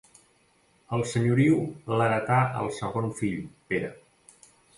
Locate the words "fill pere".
3.21-3.93